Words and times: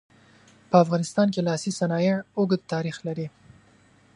په 0.69 0.75
افغانستان 0.83 1.27
کې 1.33 1.41
لاسي 1.47 1.71
صنایع 1.79 2.15
اوږد 2.37 2.61
تاریخ 2.73 2.95
لري. 3.07 3.27